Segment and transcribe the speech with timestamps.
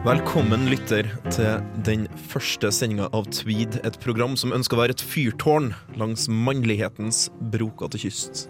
[0.00, 5.02] Velkommen lytter til den første sendinga av Tweed, et program som ønsker å være et
[5.04, 5.66] fyrtårn
[6.00, 8.46] langs mannlighetens brokete kyst.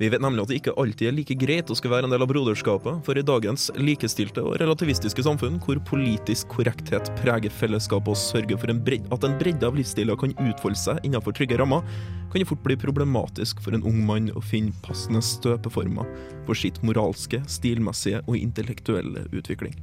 [0.00, 2.24] Vi vet nemlig at det ikke alltid er like greit å skulle være en del
[2.24, 8.22] av broderskapet, for i dagens likestilte og relativistiske samfunn, hvor politisk korrekthet preger fellesskapet og
[8.22, 11.84] sørger for en bred, at en bredde av livsstiler kan utfolde seg innenfor trygge rammer,
[12.32, 16.08] kan det fort bli problematisk for en ung mann å finne passende støpeformer
[16.48, 19.76] for sitt moralske, stilmessige og intellektuelle utvikling.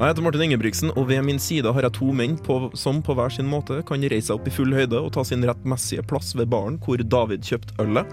[0.00, 3.16] Jeg heter Martin Ingebrigtsen, og ved min side har jeg to menn på, som på
[3.18, 6.32] hver sin måte kan reise seg opp i full høyde og ta sin rettmessige plass
[6.38, 8.08] ved baren hvor David kjøpte ølet.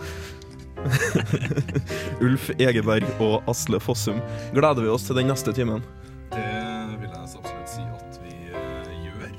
[2.25, 4.19] Ulf Egeberg og Asle Fossum.
[4.55, 5.83] Gleder vi oss til den neste timen?
[6.35, 6.45] Det
[7.01, 9.37] vil jeg så absolutt si at vi uh, gjør.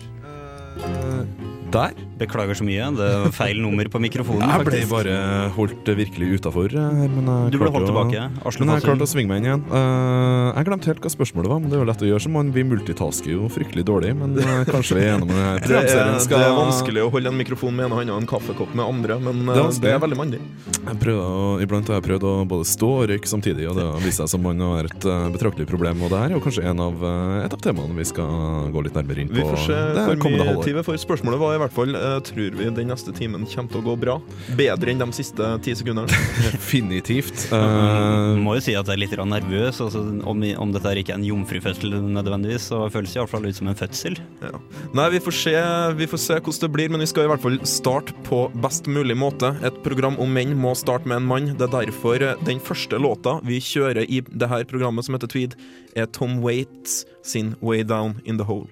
[0.85, 1.27] Uh,
[1.75, 2.08] der.
[2.19, 2.89] Beklager så mye.
[2.99, 4.43] Det er feil nummer på mikrofonen.
[4.49, 4.93] Jeg ble faktisk.
[4.93, 5.17] bare
[5.57, 7.11] holdt virkelig utafor jeg
[7.53, 8.25] Du ble holdt å- tilbake.
[8.45, 9.65] Aslo Men jeg klarte å svinge meg inn igjen.
[9.71, 12.33] Uh, jeg glemte helt hva spørsmålet var, men det er jo lett å gjøre som
[12.33, 12.53] man.
[12.53, 16.21] Vi multitasker jo fryktelig dårlig, men eh, kanskje vi er enige om Det er, programserien
[16.25, 18.85] skal det er vanskelig å holde en mikrofon med ene hånda og en kaffekopp med
[18.85, 20.41] andre, men Det er eh, det er veldig mandig.
[20.89, 24.05] Jeg prøver iblant har jeg prøvd å både stå og røyke samtidig, og det har
[24.05, 26.03] vist seg som man har et eh, betraktelig problem.
[26.07, 28.85] Og det her er jo kanskje en av, eh, et av temaene vi skal gå
[28.87, 31.01] litt nærmere inn på Vi får se det hvor mye tid vi får.
[31.05, 33.95] Spørsmålet var i hvert fall eh, tror vi den neste timen kommer til å gå
[34.01, 34.17] bra.
[34.59, 36.21] Bedre enn de siste ti sekundene.
[36.49, 37.49] Definitivt.
[37.55, 39.81] Eh, må jo si at jeg er litt nervøs.
[39.85, 43.71] Altså, om, om dette ikke er en jomfrufødsel nødvendigvis, så føles det iallfall ut som
[43.71, 44.19] en fødsel.
[44.45, 44.63] Ja.
[44.97, 45.57] Nei, vi får, se,
[45.99, 48.89] vi får se hvordan det blir, men vi skal i hvert fall starte på best
[48.91, 49.53] mulig måte.
[49.67, 51.53] Et program om menn må starte med en mann.
[51.59, 55.31] Det er derfor eh, den første låta vi kjører i det her programmet som heter
[55.31, 55.59] Tweed,
[55.99, 58.69] er Tom Waits sin Way Down In The Hole.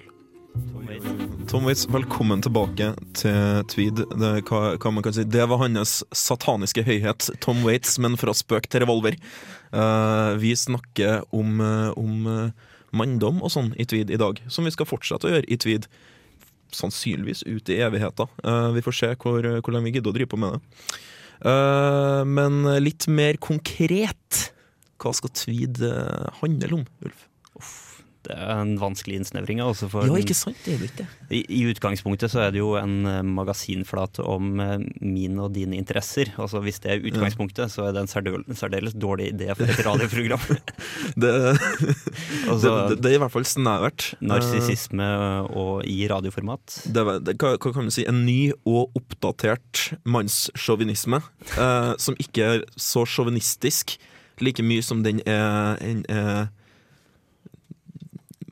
[0.72, 1.15] Tom Waits,
[1.46, 4.00] velkommen tilbake til Tweed.
[4.18, 5.22] Det, hva, hva man kan si.
[5.22, 9.14] det var hans sataniske høyhet, Tom Waits, men fra spøk til revolver.
[9.70, 12.50] Uh, vi snakker om, eh, om eh,
[12.90, 15.86] manndom og sånn i Tweed i dag, som vi skal fortsette å gjøre i Tweed.
[16.74, 18.26] Sannsynligvis ut i evigheta.
[18.42, 20.84] Uh, vi får se hvor, hvor lenge vi gidder å drive på med det.
[21.46, 24.50] Uh, men litt mer konkret,
[24.98, 25.78] hva skal Tweed
[26.42, 27.28] handle om, Ulf?
[28.26, 29.60] Det er en vanskelig innsnevring.
[29.64, 30.58] Altså Ja, ikke sant?
[30.64, 31.08] Det er jo ikke det.
[31.30, 35.78] I, I utgangspunktet så er det jo en eh, magasinflate om eh, mine og dine
[35.78, 36.32] interesser.
[36.36, 39.82] Altså Hvis det er utgangspunktet, så er det en særdeles, særdeles dårlig idé for et
[39.86, 40.42] radioprogram.
[41.22, 41.32] Det,
[42.50, 44.08] Altså, det, det, det er i hvert fall snevert.
[44.20, 45.06] Narsissisme
[45.86, 46.80] i radioformat.
[46.84, 48.04] Det, det, hva, hva kan du si?
[48.08, 51.22] En ny og oppdatert mannssjåvinisme.
[51.56, 53.96] Eh, som ikke er så sjåvinistisk
[54.44, 56.48] like mye som den er, en, er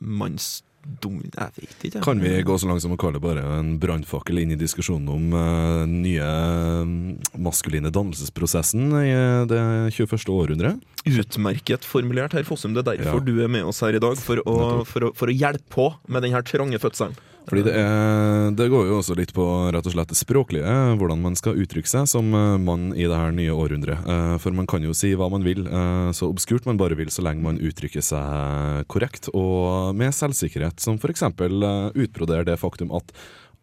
[0.05, 1.19] mannsdom...
[1.33, 2.01] Jeg vet ikke.
[2.05, 5.09] Kan vi gå så langt som å kalle det bare en brannfakkel inn i diskusjonen
[5.09, 9.61] om eh, nye eh, maskuline dannelsesprosessen i eh, det
[9.97, 10.29] 21.
[10.29, 10.75] århundre?
[11.09, 12.75] Utmerket formulert, herr Fossum.
[12.77, 13.25] Det er derfor Ja.
[13.25, 14.17] du er med oss her i dag.
[14.21, 17.17] For å, for å, for å hjelpe på med den her trange fødselen.
[17.45, 21.21] Fordi det, er, det går jo også litt på rett og slett det språklige, hvordan
[21.21, 24.01] man skal uttrykke seg som eh, mann i det her nye århundret.
[24.01, 27.11] Eh, For man kan jo si hva man vil, eh, så obskurt man bare vil,
[27.13, 31.25] så lenge man uttrykker seg korrekt og med selvsikkerhet, som f.eks.
[31.29, 33.13] utbroderer det faktum at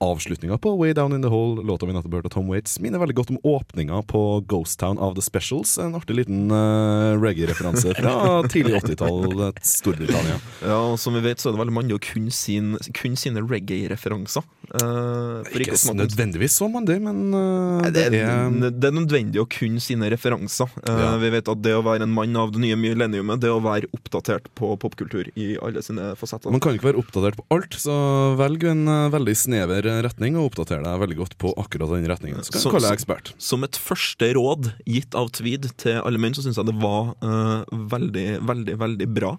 [0.02, 2.98] Avslutninga på Way Down In The Hole, låta vi nettopp hørte av Tom Waits, minner
[2.98, 5.76] veldig godt om åpninga på Ghost Town of The Specials.
[5.78, 8.14] En artig liten uh, reggae-referanse fra
[8.52, 10.40] tidlig 80-tall, Storbritannia.
[10.66, 13.44] Ja, og Som vi vet, så er det veldig mange å kunne, sin, kunne sine
[13.46, 14.42] reggae-referanser.
[14.72, 19.44] Uh, Ikke ikke nødvendigvis så mandig, men uh, det, er, det, er, det er nødvendig
[19.44, 20.74] å kunne sine referanser.
[20.82, 21.14] Ja.
[21.22, 23.86] Vi vet at det å være en mann av det nye millenniumet, det å være
[23.94, 26.50] oppdatert på popkultur i alle sine fasetter.
[26.50, 27.94] Man kan ikke være oppdatert på alt, så
[28.40, 28.82] velg en
[29.14, 32.40] veldig snever retning og oppdater deg veldig godt på akkurat den retningen.
[32.46, 33.32] Så kan Så- kalle deg ekspert.
[33.38, 37.14] Som et første råd gitt av Tweed til alle menn, så syns jeg det var
[37.22, 39.36] uh, veldig, veldig, veldig bra.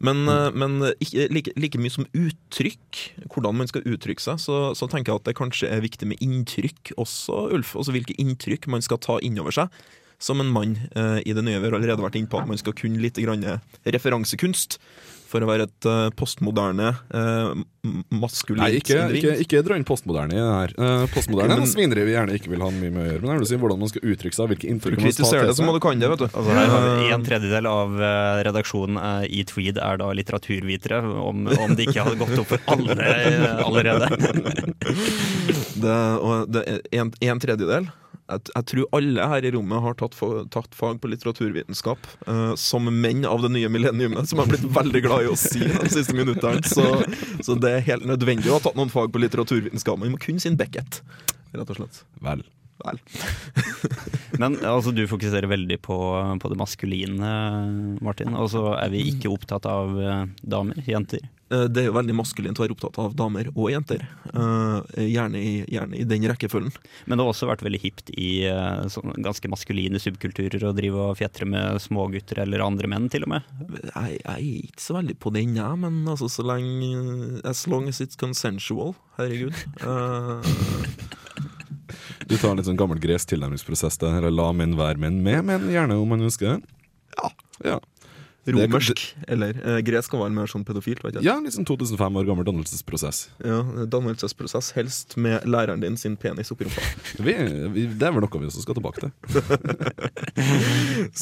[0.00, 4.74] Men, uh, men ikke, like, like mye som uttrykk, hvordan man skal uttrykke seg, så,
[4.74, 7.76] så tenker jeg at det kanskje er viktig med inntrykk også, Ulf.
[7.78, 9.68] Også hvilke inntrykk man skal ta innover seg.
[10.22, 12.60] Som en mann uh, i det nye vi har allerede vært inne på, at man
[12.60, 13.42] skal kunne litt grann
[13.90, 14.78] referansekunst.
[15.32, 17.54] For å være et uh, postmoderne, uh,
[18.12, 19.22] maskulint Nei, ikke, individ.
[19.22, 20.74] ikke, ikke dra inn postmoderne i det her.
[20.76, 23.22] Uh, postmoderne Men- er noe svineri vi gjerne ikke vil ha mye med å gjøre.
[23.24, 25.48] Men jeg vil si hvordan man skal uttrykke seg, hvilke inntrykk man skal ta til
[25.48, 26.26] det, så må du kan det, vet du.
[26.28, 31.48] Altså her Eh, En tredjedel av eh, redaksjonen eh, i Tweed er da litteraturvitere, om,
[31.48, 34.12] om det ikke hadde gått opp for alle eh, allerede.
[35.82, 37.88] Det, og det er en, en tredjedel.
[38.32, 40.16] Jeg, jeg tror alle her i rommet har tatt,
[40.54, 42.08] tatt fag på litteraturvitenskap.
[42.26, 45.62] uh, som menn av det nye millenniumet, som har blitt veldig glad i å si
[45.62, 46.64] de siste minuttene.
[46.66, 46.86] Så,
[47.44, 50.00] så det er helt nødvendig å ha tatt noen fag på litteraturvitenskap.
[50.00, 51.02] Man må kun sin Beckett,
[51.52, 52.02] rett og slett.
[52.24, 52.44] Vel.
[52.82, 52.98] Vel.
[54.40, 55.98] Men altså, du fokuserer veldig på,
[56.42, 57.32] på det maskuline,
[58.02, 58.34] Martin.
[58.38, 61.28] Og så er vi ikke opptatt av eh, damer, jenter.
[61.52, 64.04] Eh, det er jo veldig maskulint å være opptatt av damer og jenter.
[64.32, 66.74] Eh, gjerne, i, gjerne i den rekkefølgen.
[67.06, 68.30] Men det har også vært veldig hipt i
[68.92, 73.34] sånn ganske maskuline subkulturer å drive og fjetre med smågutter eller andre menn, til og
[73.34, 73.48] med.
[73.92, 77.88] Jeg, jeg er ikke så veldig på den, jeg, men altså så lenge As long
[77.88, 78.94] as it's consensual.
[79.18, 79.56] Herregud.
[79.82, 80.40] Uh,
[82.26, 84.28] Du tar en litt sånn gammel gresk tilnærmingsprosess der.
[84.32, 86.76] La menn være menn med menn, gjerne om man ønsker det.
[87.18, 87.30] Ja.
[87.66, 87.78] ja.
[88.46, 89.02] Romersk.
[89.30, 91.02] Eller eh, gresk kan være mer sånn pedofilt.
[91.04, 91.24] Vet jeg.
[91.26, 93.18] Ja, sånn 2005 år gammel dannelsesprosess.
[93.44, 93.60] Ja,
[93.92, 96.82] Dannelsesprosess, helst med læreren din sin penis oppi rumpa.
[97.22, 97.32] Vi,
[97.72, 99.10] vi, det er vel noe vi også skal tilbake til.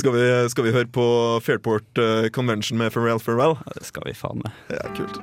[0.01, 0.23] Skal vi,
[0.53, 1.05] skal vi høre på
[1.45, 3.55] Fairport eh, Convention med Pharrell Pharrell?
[3.67, 4.51] Ja, det skal vi faen med.
[4.73, 5.17] Ja, kult.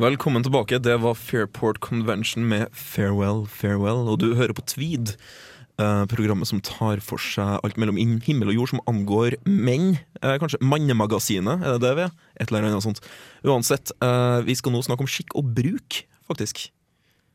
[0.00, 0.78] Velkommen tilbake.
[0.80, 4.06] Det var Fairport Convention med Farewell, Farewell.
[4.08, 5.10] Og du hører på Tweed,
[5.76, 9.98] eh, programmet som tar for seg alt mellom himmel og jord som angår menn.
[10.22, 12.16] Eh, kanskje Mannemagasinet, er det det vi er?
[12.40, 13.04] Et eller annet sånt.
[13.44, 16.70] Uansett, eh, vi skal nå snakke om skikk og bruk, faktisk.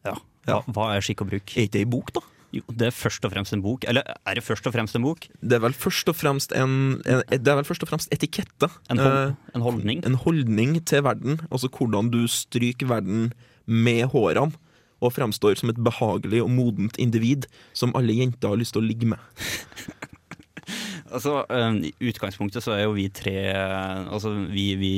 [0.04, 0.18] Ja.
[0.48, 0.64] Ja.
[0.66, 1.54] Hva, er skikk og bruk?
[1.54, 2.22] Er ikke det ei bok, da?
[2.56, 3.84] Jo, det er først og fremst en bok.
[3.90, 5.26] Eller er det først og fremst en bok?
[5.44, 8.70] Det er vel først og fremst en, en Det er vel først og fremst etikette.
[8.90, 10.06] En, Eh, hold, en holdning?
[10.08, 11.42] en holdning til verden.
[11.52, 13.34] Altså hvordan du stryker verden
[13.68, 14.56] med hårene.
[15.04, 18.88] Og fremstår som et behagelig og modent individ som alle jenter har lyst til å
[18.88, 19.20] ligge med.
[21.16, 24.92] Altså, eh, I utgangspunktet så er jo vi tre Altså, vi, vi,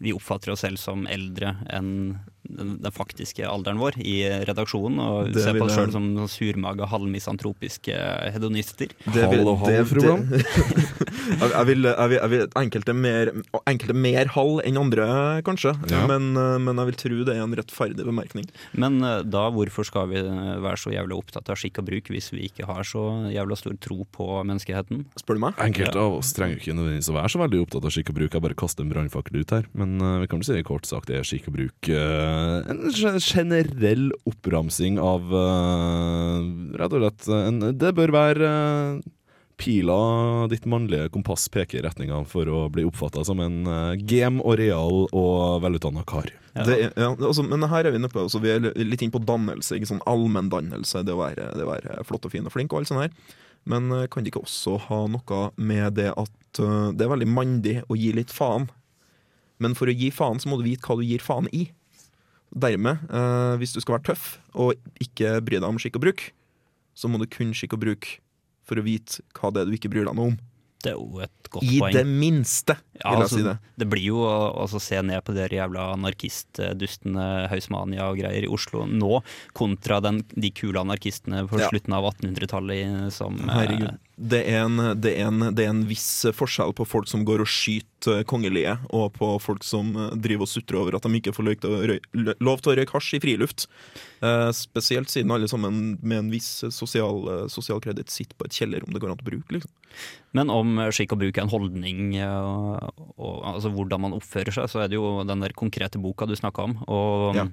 [0.00, 1.90] vi oppfatter oss selv som eldre enn
[2.58, 4.16] den, den faktiske alderen vår i
[4.48, 7.94] redaksjonen, og Det ser på oss sjøl som surmaga, halvmisantropiske
[8.34, 8.88] hedonister.
[9.04, 10.44] Det vil- Halv og det- halv, det-
[11.54, 13.30] jeg, vil, jeg, vil, jeg vil enkelte mer,
[13.70, 15.06] enkelte mer halv enn andre,
[15.46, 15.74] kanskje.
[15.90, 16.04] Ja.
[16.10, 18.48] Men, eh, men jeg vil tro det er en rettferdig bemerkning.
[18.74, 22.30] Men eh, da, hvorfor skal vi være så jævlig opptatt av skikk og bruk hvis
[22.34, 25.04] vi ikke har så jævla stor tro på menneskeheten?
[25.20, 25.58] Spør du meg?
[25.62, 28.36] Enkelte av oss trenger ikke nødvendigvis å være så veldig opptatt av skikk og bruk.
[28.36, 29.68] Jeg bare kaster en brannfakkel ut her.
[29.78, 32.39] Men eh, vi kan vel si kort sagt det er skikk og bruk eh,
[32.72, 36.50] en generell oppramsing av eh,
[36.80, 39.08] Rett og slett en, Det bør være eh,
[39.60, 39.96] pila
[40.48, 44.54] ditt mannlige kompass peker i retninga for å bli oppfatta som en uh, game og
[44.56, 46.30] real og velutdanna kar.
[46.54, 46.64] Ja.
[46.64, 49.76] Det ja, altså, men her er vi nøppe, altså, vi er litt inne på dannelse.
[49.76, 52.80] Ikke sånn Allmenndannelse, det, å være- det å være flott og fin og flink og
[52.80, 53.36] alt sånt her.
[53.68, 57.28] Men uh, kan det ikke også ha noe med det at uh, det er veldig
[57.28, 58.70] mandig å gi litt faen?
[59.60, 61.66] Men for å gi faen, så må du vite hva du gir faen i.
[62.50, 66.24] Dermed, eh, hvis du skal være tøff og ikke bry deg om skikk og bruk,
[66.98, 68.08] så må du kun skikk og bruk
[68.66, 70.38] for å vite hva det er du ikke bryr deg noe om.
[70.80, 71.92] Det er jo et godt I poeng.
[71.92, 73.54] det minste, Ja, vil jeg altså, si det.
[73.82, 78.50] det blir jo å altså, se ned på de jævla anarkistdustene Hausmania og greier i
[78.50, 79.20] Oslo nå,
[79.56, 81.68] kontra den, de kule anarkistene på Ja.
[81.68, 83.98] slutten av 1800-tallet som eh, Herregud.
[84.20, 87.40] Det er, en, det, er en, det er en viss forskjell på folk som går
[87.40, 91.32] og skyter kongelige, og på folk som eh, driver og sutrer over at de ikke
[91.36, 91.98] får lov til å røy,
[92.44, 93.66] lov til å røyke hasj i friluft.
[94.20, 98.56] Eh, spesielt siden alle sammen med en viss sosial, eh, sosial kreditt sitter på et
[98.60, 99.56] kjellerrom det går an å bruke.
[99.56, 99.72] Liksom.
[100.36, 104.68] Men om skikk og bruk er en holdning, og, og altså hvordan man oppfører seg,
[104.70, 106.76] så er det jo den der konkrete boka du snakka om.
[106.86, 107.46] Og Ja.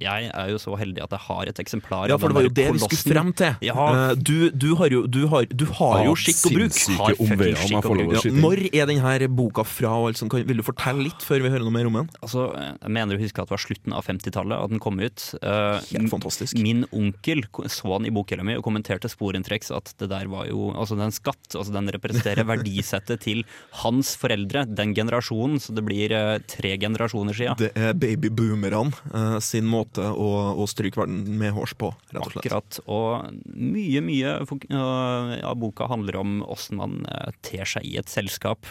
[0.00, 2.54] jeg er jo så heldig at jeg har et eksemplar Ja, for det var jo
[2.56, 3.58] det vi skulle frem til.
[3.68, 3.76] Ja.
[3.76, 6.78] Eh, du, du har jo, du har, du har jo skikk og bruk.
[7.00, 8.14] Har fucking skikk og bruk.
[8.16, 9.94] Ja, når er denne boka fra?
[9.98, 10.18] og?
[10.30, 12.10] Kan, vil du fortelle litt før vi hører noe mer om den?
[12.20, 15.26] Altså, jeg mener å huske at det var slutten av 50-tallet at den kom ut.
[15.40, 16.58] Uh, Helt fantastisk.
[16.60, 20.70] Min onkel så den i bokhylla mi og kommenterte sporentreks at det der var jo
[20.80, 21.56] Altså, er skatt.
[21.56, 23.42] Altså, den representerer verdisettet til
[23.82, 25.60] hans foreldre, den generasjonen.
[25.62, 27.56] Så det blir uh, tre generasjoner sia.
[27.58, 32.32] Det er babyboomerne uh, sin måte å, å stryke verden med hårs på, rett og
[32.34, 32.46] slett.
[32.46, 32.80] Akkurat.
[32.90, 37.96] Og mye, mye fok- øh, av boka handler om åssen man øh, ter seg i
[38.00, 38.66] et selskap.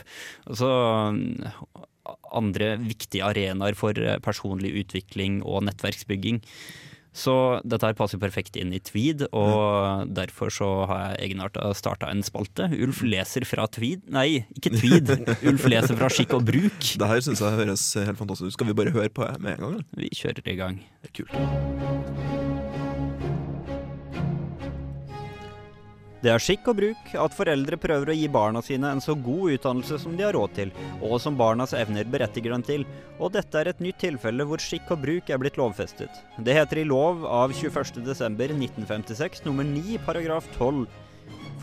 [0.46, 0.70] Altså
[1.15, 1.50] øh,
[2.34, 6.44] andre viktige arenaer for øh, personlig utvikling og nettverksbygging.
[7.20, 7.34] Så
[7.65, 12.22] dette her passer perfekt inn i Tweed, og derfor så har jeg egenarta starta en
[12.24, 12.70] spalte.
[12.70, 15.10] Ulf leser fra Tweed Nei, ikke Tweed.
[15.50, 16.77] Ulf leser fra Skikk og bruk.
[17.01, 18.60] Det her syns jeg høres helt fantastisk ut.
[18.60, 19.74] Skal vi bare høre på med en gang?
[19.74, 19.89] eller?
[19.98, 20.79] Vi kjører i gang.
[21.01, 22.49] Det er kult.
[26.19, 29.53] Det er skikk og bruk at foreldre prøver å gi barna sine en så god
[29.55, 32.83] utdannelse som de har råd til, og som barnas evner berettiger dem til,
[33.23, 36.11] og dette er et nytt tilfelle hvor skikk og bruk er blitt lovfestet.
[36.43, 40.83] Det heter i lov av 21.12.1956 nummer 9 paragraf 12.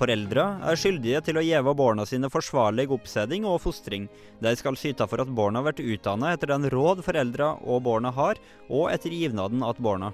[0.00, 4.08] Foreldra er skyldige til å gjeve barna sine forsvarlig oppseding og fostring.
[4.40, 8.40] De skal syte for at barna blir utdannet etter den råd foreldra og barna har,
[8.72, 10.12] og etter givnaden at barna.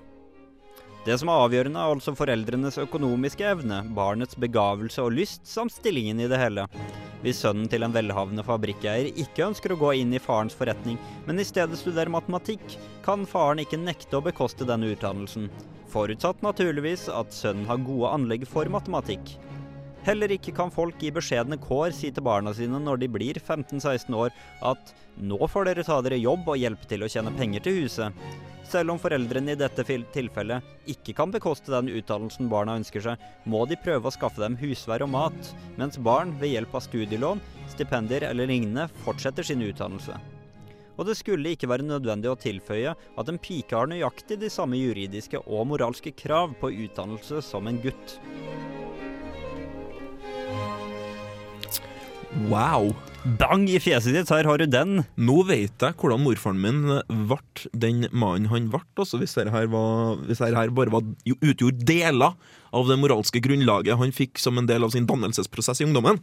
[1.02, 6.20] Det som er avgjørende, er altså foreldrenes økonomiske evne, barnets begavelse og lyst, samt stillingen
[6.22, 6.68] i det hele.
[7.24, 11.42] Hvis sønnen til en velhavende fabrikkeier ikke ønsker å gå inn i farens forretning, men
[11.42, 12.62] i stedet studerer matematikk,
[13.02, 15.50] kan faren ikke nekte å bekoste denne utdannelsen.
[15.90, 19.34] Forutsatt naturligvis at sønnen har gode anlegg for matematikk.
[20.06, 24.14] Heller ikke kan folk i beskjedne kår si til barna sine når de blir 15-16
[24.18, 24.30] år
[24.70, 28.24] at nå får dere ta dere jobb og hjelpe til å tjene penger til huset.
[28.72, 33.66] Selv om foreldrene i dette tilfellet ikke kan bekoste den utdannelsen barna ønsker seg, må
[33.68, 37.42] de prøve å skaffe dem husvær og mat, mens barn ved hjelp av studielån,
[37.74, 40.16] stipendier eller lignende fortsetter sin utdannelse.
[40.96, 44.80] Og det skulle ikke være nødvendig å tilføye at en pike har nøyaktig de samme
[44.80, 48.20] juridiske og moralske krav på utdannelse som en gutt.
[52.32, 52.94] Wow!
[53.38, 55.02] Bang i fjeset ditt, her har du den!
[55.20, 56.80] Nå vet jeg hvordan morfaren min
[57.28, 58.80] ble den mannen han ble.
[58.96, 62.34] Altså, hvis dette her, var, hvis dette her bare var, utgjorde deler
[62.72, 66.22] av det moralske grunnlaget han fikk som en del av sin dannelsesprosess i ungdommen,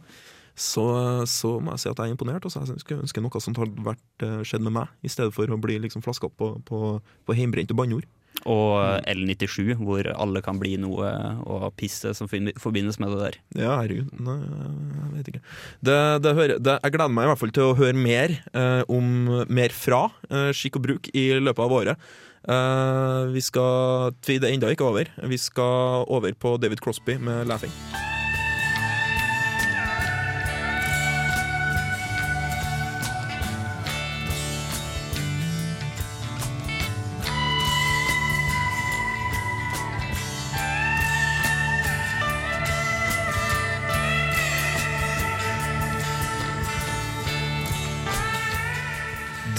[0.58, 0.84] så,
[1.30, 2.44] så må jeg si at jeg er imponert.
[2.44, 5.46] Altså, jeg skulle ønske noe sånt hadde vært, eh, skjedd med meg, i stedet for
[5.46, 8.08] å bli liksom flaska opp på, på, på heimbrente banneord.
[8.48, 11.10] Og L97, hvor alle kan bli noe
[11.44, 13.38] og pisse som forbindes med det der.
[13.58, 14.08] Ja, herregud.
[14.16, 15.42] Nei, jeg vet ikke.
[15.84, 18.82] Det, det hører, det, jeg gleder meg i hvert fall til å høre mer eh,
[18.88, 22.10] om mer fra eh, skikk og bruk i løpet av året.
[22.48, 25.12] Eh, vi skal Det er ennå ikke over.
[25.28, 28.09] Vi skal over på David Crosby med 'Laughing'.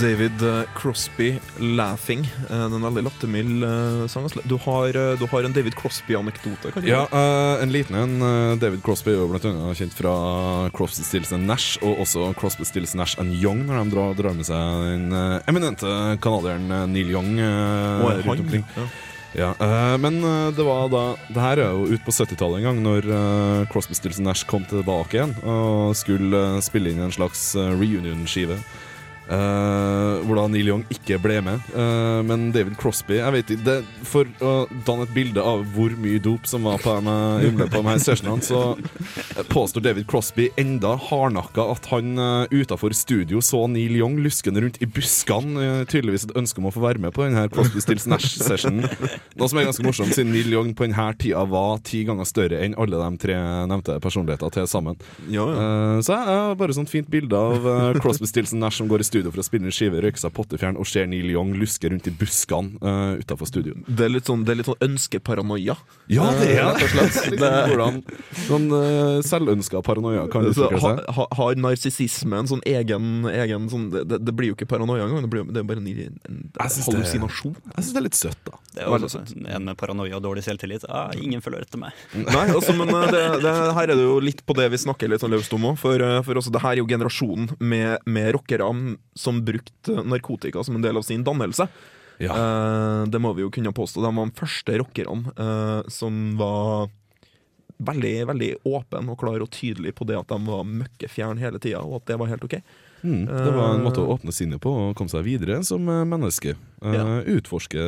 [0.01, 2.23] David eh, Crosby 'Laughing'.
[2.47, 4.25] Det er en veldig lattermild eh, sang.
[4.49, 6.71] Du har, eh, du har en David Crosby-anekdote?
[6.87, 8.15] Ja, uh, en liten en.
[8.57, 10.15] David Crosby er blant annet kjent fra
[10.73, 14.49] Crosby, Stills Nash, og også Crosby, Stills Nash and Young, når de drar, drar med
[14.49, 15.13] seg den
[15.45, 15.93] eminente
[16.23, 18.67] canadieren Neil Young uh, og rundt omkring.
[18.77, 18.89] Ja.
[19.37, 20.17] Ja, uh, men
[20.57, 23.95] det var da Det her er jo ut på 70-tallet en gang, når uh, Crosby,
[23.95, 28.57] Stills Nash kom tilbake igjen og skulle uh, spille inn en slags reunion-skive.
[29.31, 31.61] Uh, hvor Neil Young ikke ble med.
[31.71, 33.75] Uh, men David Crosby jeg vet ikke, det,
[34.07, 34.51] For å
[34.87, 37.79] danne et bilde av hvor mye dop som var på denne, på
[38.43, 38.61] så
[39.51, 44.81] påstår David Crosby enda hardnakka at han uh, utafor studio så Neil Young luskende rundt
[44.83, 45.55] i buskene.
[45.55, 48.83] Uh, tydeligvis et ønske om å få være med på denne Crosby Stills Nash-sessionen.
[49.39, 52.59] Noe som er ganske morsomt, siden Neil Young på denne tida var ti ganger større
[52.65, 53.39] enn alle de tre
[53.71, 54.99] nevnte personligheter til sammen.
[55.31, 55.65] Ja, ja.
[56.03, 57.63] så jeg har bare sånt fint bilde av
[58.03, 60.33] Crosby Stills Nash som går i studio studio for å spille en skive, røyke seg
[60.35, 63.75] pottefjern og ser Neil Young luske rundt i buskene uh, utafor studio.
[63.87, 65.75] Det er litt sånn, det er litt sånn ønskeparanoia.
[66.11, 67.37] Ja, det er rett og slett.
[67.41, 68.01] det, hvordan
[68.47, 71.03] sånn uh, selvønska paranoia kan utvikle seg.
[71.17, 75.27] Ha, har narsissisme en sånn egen, egen sånn, det, det, blir jo ikke paranoia engang,
[75.27, 77.55] det, det er bare en, en, en hallusinasjon.
[77.75, 78.57] jeg syns det er litt søtt, da.
[78.71, 80.85] Det er også En med paranoia og dårlig selvtillit.
[80.87, 81.95] Ah, ingen følger etter meg.
[82.15, 85.11] Nei, altså, men eh, det, det, her er det jo litt på det vi snakker
[85.11, 85.79] litt sånn løst om òg.
[85.81, 88.67] For, for også, det her er jo generasjonen med, med rockere
[89.17, 91.67] som brukte narkotika som en del av sin dannelse.
[92.21, 92.35] Ja.
[92.35, 94.03] Uh, det må vi jo kunne påstå.
[94.03, 96.91] De var de første rockerne uh, som var
[97.81, 101.81] veldig veldig åpen og klar og tydelig på det at de var møkkefjern hele tida,
[101.81, 102.59] og at det var helt OK.
[103.01, 106.53] Mm, det var en måte å åpne sinnet på og komme seg videre som menneske.
[106.83, 107.05] Uh, ja.
[107.39, 107.87] Utforske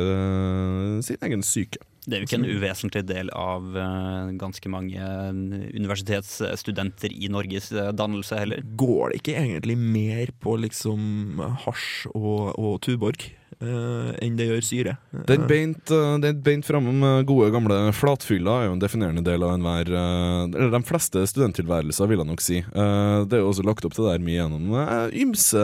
[1.06, 1.78] sin egen syke.
[2.04, 5.00] Det er jo ikke en uvesentlig del av uh, ganske mange
[5.72, 8.60] universitetsstudenter i Norges uh, dannelse heller.
[8.76, 13.30] Går det ikke egentlig mer på liksom hasj og, og Tuborg?
[13.62, 14.94] Uh, enn det gjør syre.
[15.28, 19.54] Den beint, uh, beint beint med gode, gamle flatfyller er jo en definerende del av
[19.54, 22.60] enhver uh, Eller de fleste studenttilværelser, vil jeg nok si.
[22.74, 24.74] Uh, det er jo også lagt opp til det der mye gjennom
[25.24, 25.62] ymse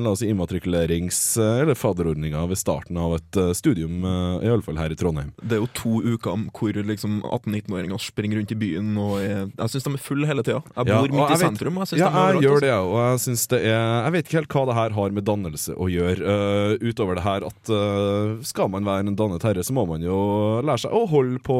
[0.00, 4.02] la oss si, immatrikulerings- eller fadderordninger ved starten av et studium,
[4.40, 5.32] i alle fall her i Trondheim.
[5.42, 9.74] Det er jo to uker hvor liksom 18-19-åringer springer rundt i byen og er, Jeg
[9.74, 10.62] syns de er fulle hele tida.
[10.76, 11.80] Jeg bor midt i vet, sentrum.
[11.82, 14.64] Jeg ja, jeg gjør det, og jeg syns det er Jeg vet ikke helt hva
[14.70, 16.38] det her har med dannelse å gjøre,
[16.80, 20.02] utover over det her at uh, skal man være en dannet herre, så må man
[20.04, 20.18] jo
[20.64, 21.58] lære seg å holde på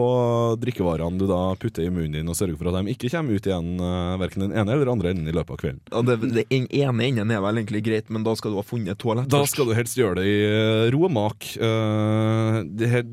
[0.61, 3.49] drikkevarene du da putter i munnen din, og sørge for at de ikke kommer ut
[3.49, 5.83] igjen uh, verken den ene eller den andre enden i løpet av kvelden.
[5.93, 8.95] Ja, det, det ene enden er vel egentlig greit, men da skal du ha funnet
[8.95, 11.51] et toalett Da skal du helst gjøre det i uh, ro og mak.
[11.61, 13.05] Uh, her,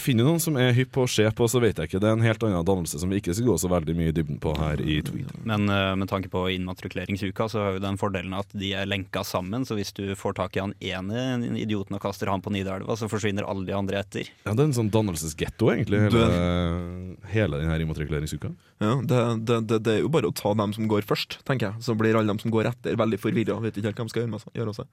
[0.00, 2.02] finner noen som er hypp på å se på, så vet jeg ikke.
[2.02, 4.16] Det er en helt annen dannelse som vi ikke skal gå så veldig mye i
[4.16, 5.32] dybden på her i Tweed.
[5.48, 9.22] Men uh, med tanke på innmatrikuleringsuka, så har jo den fordelen at de er lenka
[9.26, 12.52] sammen, så hvis du får tak i han ene i idioten og kaster han på
[12.54, 14.30] Nidelva, så forsvinner alle de andre etter.
[14.46, 18.52] Ja, Det er en sånn dannelsesgetto, egentlig, hele, hele, hele denne immatrikuleringsuka.
[18.82, 21.70] Ja, det, det, det, det er jo bare å ta dem som går først, tenker
[21.70, 21.84] jeg.
[21.84, 23.60] Så blir alle dem som går etter, veldig forvirra.
[23.64, 24.56] Vet ikke helt hva de skal gjøre med seg.
[24.60, 24.90] Gjøre seg.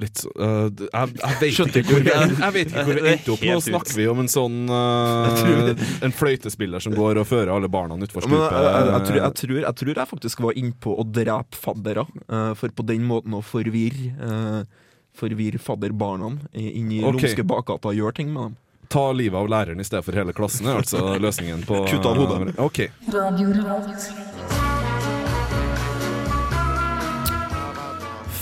[0.00, 3.02] Litt så, øh, jeg, jeg, vet ikke hvor vi, jeg, jeg vet ikke hvor vi
[3.04, 3.42] Det endte opp.
[3.44, 7.98] Nå snakker vi om en sånn uh, En fløytespiller som går og fører alle barna
[8.00, 8.38] utfor stupet.
[8.40, 12.52] jeg, jeg, tror, jeg, tror, jeg tror jeg faktisk var innpå å drepe faddere, uh,
[12.56, 14.86] for på den måten å forvirre uh,
[15.20, 17.12] Forvirre fadderbarna i- inn i okay.
[17.28, 18.56] lumske bakgater og gjøre ting med dem.
[18.90, 22.16] Ta livet av læreren i stedet for hele klassen, er altså løsningen på Kutt av
[22.18, 22.56] hodet.
[22.58, 22.88] Ok.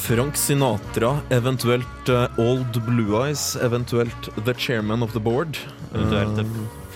[0.09, 5.59] Frank Sinatra, eventuelt eh, Old Blue Eyes, eventuelt The Chairman of the Board.
[5.95, 6.45] Eventuelt Eh,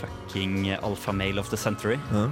[0.03, 1.99] Fucking alfa Male of the Century.
[2.13, 2.29] Ja.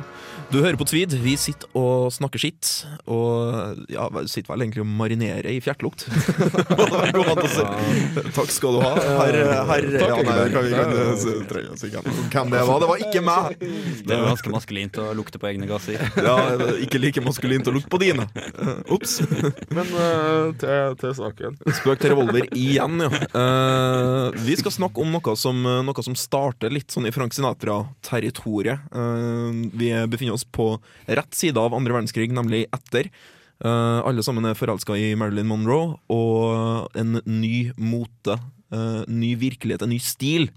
[0.50, 1.14] Du hører på Tvid.
[1.22, 2.70] Vi sitter og snakker skitt.
[3.10, 6.06] Og ja, sitter vel egentlig og marinerer i fjertlukt.
[6.10, 7.66] Må det vel gå an å si.
[8.34, 8.94] Takk skal du ha.
[9.20, 9.36] Herr
[9.70, 10.24] her, ja, ikke
[12.32, 12.80] hvem det var.
[12.80, 13.60] Det var ikke meg!
[14.10, 16.00] Det er ganske maskulint å lukte på egne gasser.
[16.30, 16.36] Ja,
[16.82, 18.26] ikke like maskulint å lukte på dine.
[18.34, 19.20] Eh, Ops.
[19.76, 21.58] Men uh, til, til saken.
[21.80, 23.10] Spøk til revolver igjen, ja.
[23.34, 27.59] Uh, vi skal snakke om noe som, noe som starter litt sånn i Frank Sinatra-territoriet.
[28.90, 30.72] Eh, vi befinner oss på
[31.06, 33.10] rett side av andre verdenskrig, nemlig etter.
[33.60, 38.38] Eh, alle sammen er forelska i Marilyn Monroe, og en ny mote,
[38.72, 40.48] eh, ny virkelighet, en ny stil.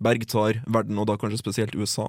[0.00, 2.06] Bergtar verden, og da kanskje spesielt USA.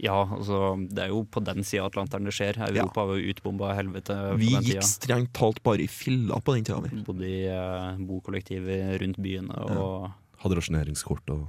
[0.00, 2.56] Ja, altså, det er jo på den sida Atlanteren det skjer.
[2.64, 4.86] Europa var jo utbomba helvete på Vi den gikk tida.
[4.88, 6.80] strengt talt bare i filla på den tida.
[6.80, 7.02] vi.
[7.04, 10.10] Bodde i eh, bokollektiver rundt byene og
[10.40, 11.44] Hadde rasjoneringskort og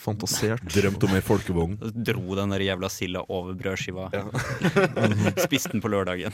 [0.00, 0.64] Fantasert.
[0.72, 1.78] drømt om ei folkevogn.
[1.92, 4.08] dro den der jævla silda over brødskiva.
[5.46, 6.32] Spiste den på lørdagen.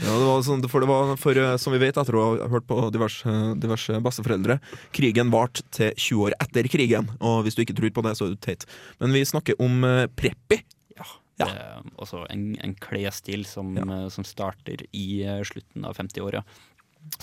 [0.00, 2.46] Ja, det var sånn, for det var, for, eh, som vi vet etter å ha
[2.54, 4.56] hørt på diverse, diverse besteforeldre,
[4.96, 7.10] krigen varte til 20 år etter krigen.
[7.20, 8.64] Og hvis du ikke tror på det, så er du teit.
[9.02, 10.62] Men vi snakker om eh, preppi.
[10.96, 11.08] Ja.
[11.42, 11.44] Ja.
[11.44, 14.04] Det er også en, en klesstil som, ja.
[14.12, 16.40] som starter i eh, slutten av 50-åra.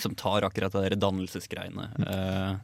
[0.00, 1.88] Som tar akkurat det dannelsesgreiene.
[2.06, 2.56] Eh,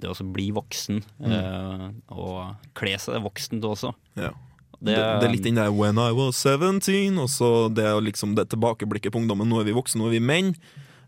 [0.00, 1.02] det å bli voksen.
[1.22, 3.94] eh, og kle seg voksent også.
[4.16, 4.32] Ja.
[4.80, 8.34] Det, Det, det er litt den der 'when I was 17', og så det liksom
[8.34, 9.48] det tilbakeblikket på ungdommen.
[9.48, 10.54] Nå er vi voksne, nå er vi menn.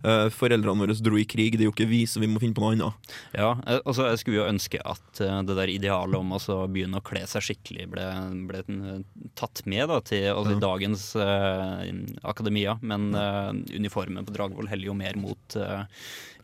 [0.02, 2.56] Eh, foreldrene våre dro i krig, det er jo ikke vi, så vi må finne
[2.56, 3.12] på noe annet.
[3.38, 6.56] Ja, eh, altså Jeg skulle jo ønske at eh, det der idealet om å så
[6.66, 8.06] begynne å kle seg skikkelig ble,
[8.50, 8.98] ble eh,
[9.38, 10.60] tatt med da til altså, Ja.
[10.66, 11.86] dagens uh,
[12.26, 12.74] akademia.
[12.82, 15.84] Men uh, uniformen på Dragvoll heller jo mer mot eh,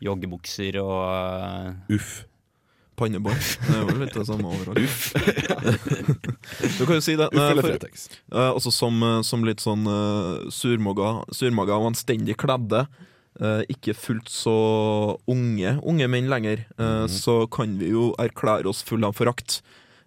[0.07, 2.11] joggebukser og eh, Uff.
[2.99, 3.43] Pannebånd.
[3.67, 5.79] Det er vel litt det samme overalt.
[6.79, 7.29] du kan jo si det.
[7.31, 8.07] Uff eh, for- Fretex.
[8.31, 12.85] Eh, også som, eh, som litt sånn uh, surmaga, surmaga og anstendig kledde.
[13.41, 14.55] Eh, ikke fullt så
[15.27, 16.65] unge unge menn lenger.
[16.77, 17.07] Mhm.
[17.09, 19.61] Så kan vi jo erklære oss fulle av forakt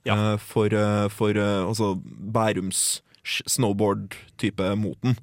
[0.04, 0.14] Ja.
[0.34, 0.68] eh, for,
[1.10, 3.00] for altså Bærums
[3.46, 5.16] snowboard-type moten.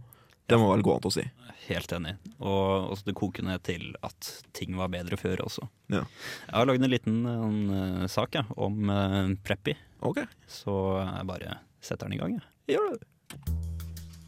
[0.48, 1.26] Det må vel gå an å si.
[1.70, 2.16] Helt enig.
[2.42, 5.68] Og det koker ned til at ting var bedre før også.
[5.94, 6.02] Ja.
[6.48, 10.26] Jeg har lagd en liten en, sak ja, om uh, Preppy, Okay.
[10.48, 12.40] så jeg bare setter den i gang.
[12.40, 12.80] Ja.
[12.80, 13.06] gjør det.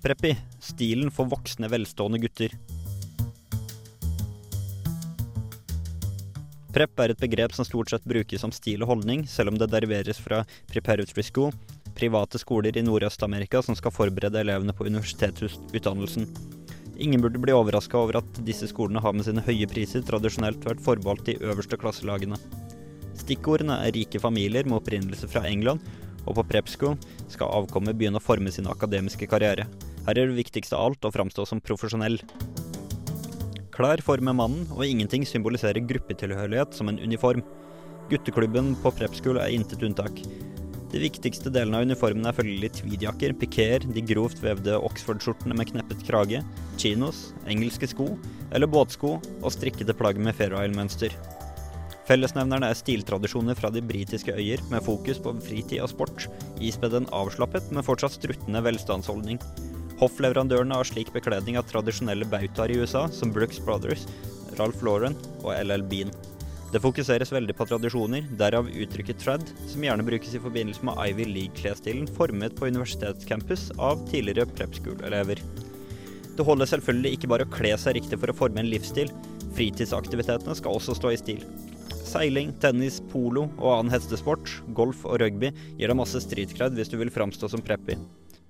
[0.03, 2.53] Preppy, stilen for voksne, velstående gutter.
[6.71, 9.67] Prep er et begrep som stort sett brukes som stil og holdning, selv om det
[9.73, 11.51] deriveres fra preparatory school,
[11.97, 16.29] private skoler i Nordøst-Amerika som skal forberede elevene på universitetsutdannelsen.
[17.01, 20.83] Ingen burde bli overraska over at disse skolene har med sine høye priser tradisjonelt vært
[20.85, 22.39] forbeholdt de øverste klasselagene.
[23.19, 25.83] Stikkordene er rike familier med opprinnelse fra England,
[26.23, 26.95] og på prep school
[27.33, 29.67] skal avkommet begynne å forme sin akademiske karriere.
[30.05, 32.21] Her er det viktigste av alt å framstå som profesjonell.
[33.81, 37.41] Klær former mannen, og ingenting symboliserer gruppetilhørighet som en uniform.
[38.11, 40.19] Gutteklubben på prep er intet unntak.
[40.91, 46.05] De viktigste delene av uniformen er følgelig tweedjakker, pikeer, de grovt vevde Oxford-skjortene med kneppet
[46.05, 46.43] krage,
[46.77, 48.19] chinos, engelske sko
[48.53, 51.17] eller båtsko og strikkede plagg med Fair Isle-mønster.
[52.05, 56.29] Fellesnevnerne er stiltradisjoner fra de britiske øyer med fokus på fritid og sport,
[56.61, 59.41] ispedd en avslappet, men fortsatt struttende velstandsholdning.
[60.01, 64.07] Hoffleverandørene har slik bekledning av tradisjonelle bautaer i USA, som Brooks Brothers,
[64.57, 66.09] Ralph Lauren og LL Bean.
[66.71, 71.27] Det fokuseres veldig på tradisjoner, derav uttrykket trad, som gjerne brukes i forbindelse med Ivy
[71.27, 75.43] League-klesstilen formet på universitetscampus av tidligere prep school-elever.
[76.37, 79.11] Det holder selvfølgelig ikke bare å kle seg riktig for å forme en livsstil,
[79.57, 81.45] fritidsaktivitetene skal også stå i stil.
[82.07, 86.97] Seiling, tennis, polo og annen hestesport, golf og rugby gir deg masse streetcred hvis du
[87.03, 87.99] vil framstå som preppy.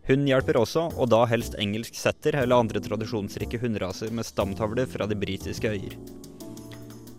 [0.10, 5.06] Hund hjelper også, og da helst engelsk setter eller andre tradisjonsrike hunderaser med stamtavler fra
[5.08, 5.98] de britiske øyer.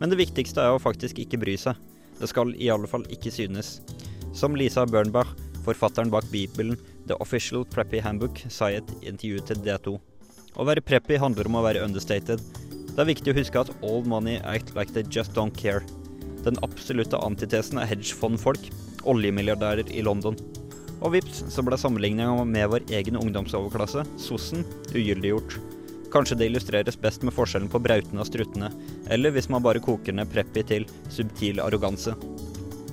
[0.01, 1.79] Men det viktigste er å faktisk ikke bry seg.
[2.19, 3.77] Det skal i alle fall ikke synes.
[4.35, 5.31] Som Lisa Bernbach,
[5.63, 6.75] forfatteren bak Bibelen
[7.07, 9.95] The Official Preppy Handbook, sa i et intervju til D2.
[10.59, 12.43] Å være preppy handler om å være understated.
[12.93, 15.87] Det er viktig å huske at all money act like they just don't care.
[16.43, 18.67] Den absolutte antitesen er hedgefondfolk,
[19.09, 20.37] oljemilliardærer i London.
[21.03, 24.63] Og vips, så ble sammenligninga med vår egen ungdomsoverklasse, sossen,
[24.95, 25.59] ugyldiggjort.
[26.13, 28.69] Kanskje det illustreres best med forskjellen på brautene og struttene,
[29.11, 32.15] eller hvis man bare koker ned preppy til subtil arroganse.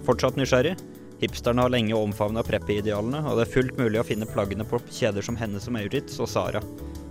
[0.08, 0.78] Fortsatt nysgjerrig?
[1.20, 5.26] Hipsterne har lenge omfavna preppy-idealene, og det er fullt mulig å finne plaggene på kjeder
[5.26, 6.64] som Hennes og Maurits og Sara.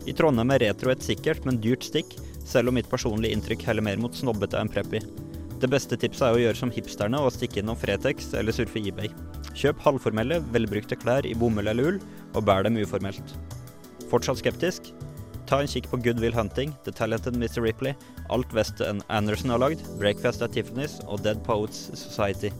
[0.09, 2.17] I Trondheim er retro et sikkert, men dyrt stikk,
[2.49, 5.05] selv om mitt personlige inntrykk heller mer mot snobbete enn preppy.
[5.61, 9.13] Det beste tipset er å gjøre som hipsterne og stikke innom Fretex eller surfe eBay.
[9.57, 12.01] Kjøp halvformelle, velbrukte klær i bomull eller ull,
[12.35, 13.37] og bær dem uformelt.
[14.11, 14.93] Fortsatt skeptisk?
[15.49, 17.63] Ta en kikk på Good Will Hunting, The Talented Mr.
[17.65, 17.95] Ripley,
[18.29, 22.53] alt Weston Anderson har lagd, Breakfast at Tiffany's og Dead Poets Society.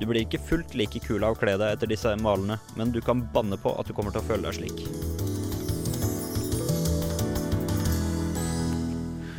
[0.00, 3.02] Du blir ikke fullt like kul av å kle deg etter disse malene, men du
[3.04, 5.15] kan banne på at du kommer til å føle deg slik.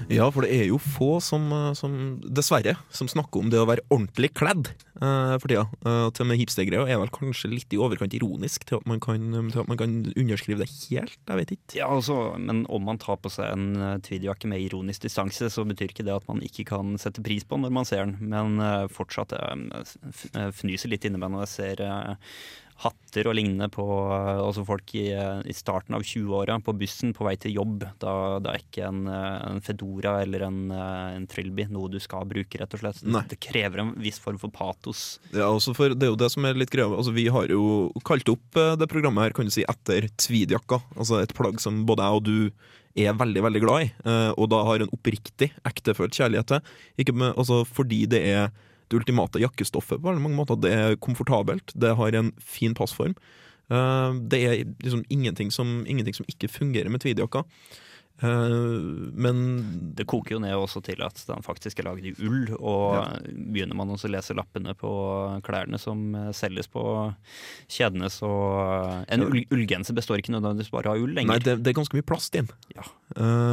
[0.08, 1.94] Ja, for det er jo få som, eh, som
[2.24, 4.70] dessverre, som snakker om det å være ordentlig kledd
[5.02, 5.66] uh, for tida.
[5.84, 9.02] Uh, til og med hipstergreia er vel kanskje litt i overkant ironisk til at man
[9.04, 11.18] kan, at man kan underskrive det helt.
[11.20, 11.80] Jeg vet ikke.
[11.82, 15.92] Ja, altså, Men om man tar på seg en tweedjakke med ironisk distanse, så betyr
[15.92, 18.16] ikke det at man ikke kan sette pris på når man ser den.
[18.32, 21.84] Men uh, fortsatt uh, fnyser litt inni meg når jeg ser
[22.84, 27.34] hatter og lignende på altså folk i, i starten av 20-åra på bussen på vei
[27.42, 27.88] til jobb.
[28.02, 28.14] Da,
[28.44, 32.78] da er ikke en, en Fedora eller en, en Trilby noe du skal bruke, rett
[32.78, 33.02] og slett.
[33.08, 33.24] Nei.
[33.32, 35.18] Det krever en viss form for patos.
[35.34, 36.90] Ja, for det er jo det som er litt greia.
[36.92, 40.82] Altså, vi har jo kalt opp eh, det programmet her kan du si, etter tweedjakka.
[40.98, 42.38] Altså et plagg som både jeg og du
[42.98, 46.72] er veldig veldig glad i, eh, og da har en oppriktig, ektefølt kjærlighet til.
[47.02, 48.50] Ikke med, altså, fordi det er
[48.88, 50.60] det ultimate jakkestoffet på veldig mange måter.
[50.64, 53.18] Det er komfortabelt, det har en fin passform.
[53.68, 57.44] Uh, det er liksom ingenting som, ingenting som ikke fungerer med tweedjakka.
[58.18, 59.42] Uh, men
[59.94, 63.04] Det koker jo ned også til at den faktisk er laget i ull, og ja.
[63.28, 64.90] begynner man også å lese lappene på
[65.46, 66.82] klærne som eh, selges på
[67.70, 68.32] kjedene, så
[69.06, 71.36] En ull, ullgenser består ikke nødvendigvis bare av ull lenger.
[71.36, 72.50] Nei, det, det er ganske mye plast i den.
[72.74, 72.88] Ja.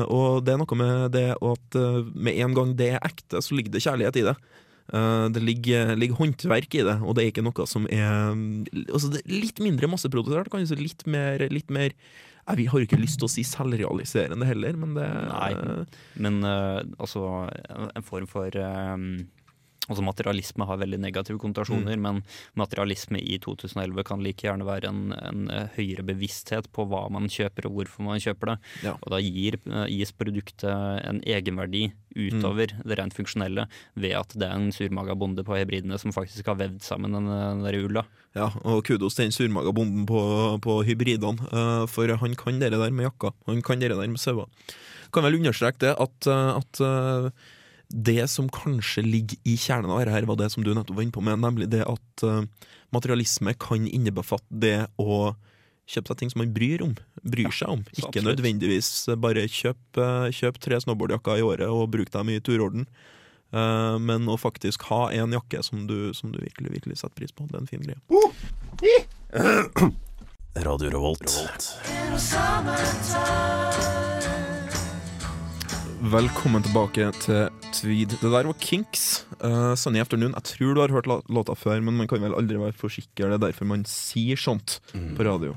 [0.08, 1.78] Og det er noe med det at
[2.14, 4.36] med en gang det er ekte, så ligger det kjærlighet i det.
[4.92, 8.04] Uh, det ligger, ligger, håndverk i det, og det er ikke noe som er
[8.84, 11.96] altså det er Litt mindre masseprodusert, kanskje litt mer, litt mer
[12.44, 15.86] jeg har jo ikke lyst til å si selvrealiserende heller, men det Nei,
[16.20, 19.24] men uh, altså en form for um
[19.84, 22.04] Altså Materialisme har veldig negative konnotasjoner, mm.
[22.06, 22.20] men
[22.56, 27.28] materialisme i 2011 kan like gjerne være en, en, eh, høyere bevissthet på hva man
[27.32, 28.56] kjøper og hvorfor man kjøper det.
[28.86, 28.94] Ja.
[28.96, 30.72] Og da gir, eh, gis produktet
[31.04, 32.84] en egenverdi utover mm.
[32.88, 33.66] det rent funksjonelle
[34.00, 37.28] ved at det er en surmaga bonde på hybridene som faktisk har vevd sammen den,
[37.28, 38.04] den der ulla.
[38.34, 40.22] Ja, og kudos til den surmaga bonden på,
[40.64, 43.34] på hybridene, uh, for han kan det der med jakka.
[43.50, 44.48] Han kan det der med sauer.
[45.14, 46.80] Kan vel understreke det at, at
[47.94, 51.06] det som kanskje ligger i kjernen av dette, her var det som du nettopp var
[51.06, 52.42] inne på med, nemlig det at uh,
[52.94, 55.34] materialisme kan innebefatte det å
[55.86, 57.82] kjøpe seg ting som man bryr, om, bryr seg om.
[57.92, 58.88] Ja, Ikke nødvendigvis
[59.20, 60.00] bare kjøp,
[60.34, 62.88] kjøp tre snowboardjakker i året og bruk dem i turorden.
[63.54, 67.30] Uh, men å faktisk ha en jakke som du, som du virkelig, virkelig setter pris
[67.30, 67.46] på.
[67.46, 68.00] Det er en fin greie.
[70.64, 71.30] Radio Revolt.
[76.02, 78.16] Velkommen tilbake til Tweed.
[78.18, 79.24] Det der var Kinks.
[79.38, 80.34] Uh, Sunny Afternoon.
[80.34, 83.30] Jeg tror du har hørt låta før, men man kan vel aldri være for sikker.
[83.30, 85.12] Det er derfor man sier sånt mm.
[85.14, 85.54] på radio.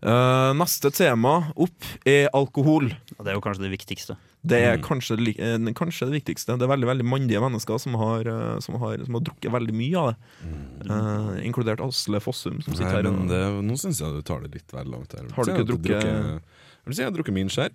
[0.00, 2.88] Uh, neste tema opp er alkohol.
[3.18, 4.16] Og det er jo kanskje det viktigste.
[4.40, 4.84] Det er mm.
[4.86, 6.56] kanskje, uh, kanskje, det viktigste.
[6.56, 9.76] Det er veldig veldig mandige mennesker som har, uh, som har, som har drukket veldig
[9.76, 10.48] mye av det.
[10.88, 11.36] Mm.
[11.44, 13.28] inkludert Asle Fossum, som sitter Nei, her.
[13.28, 15.28] Det, nå syns jeg du tar det litt vel langt her.
[15.36, 16.48] Har du ikke drukket,
[16.84, 17.72] drukket du si jeg har drukket min skjær.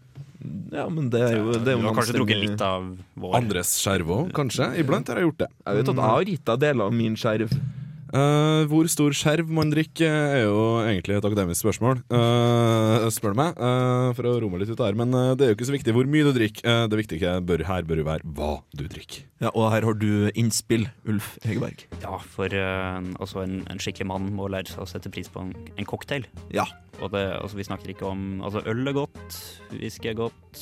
[0.75, 2.87] Ja, men det er jo, det er jo Du har kanskje drukket litt av
[3.21, 3.35] vår?
[3.39, 4.67] Andres skjerv òg, kanskje.
[4.81, 5.49] Iblant har jeg gjort det.
[5.65, 7.53] Jeg vet at jeg har gitt deg deler av min skjerv.
[8.13, 12.03] Uh, hvor stor skjerv man drikker, er jo egentlig et akademisk spørsmål.
[12.11, 14.97] Uh, spør du meg, uh, for å roe meg litt ut her.
[14.97, 16.85] Men det er jo ikke så viktig hvor mye du drikker.
[16.91, 19.25] det viktige bør, her bør jo være hva du drikker.
[19.43, 21.85] Ja, Og her har du innspill, Ulf Hegerberg.
[22.03, 25.53] Ja, for altså en, en, skikkelig mann må lære seg å sette pris på en,
[25.75, 26.27] en cocktail.
[26.55, 26.67] Ja.
[27.01, 29.39] Og det, altså, vi snakker ikke om altså, Øl er godt,
[29.73, 30.61] whisky er godt,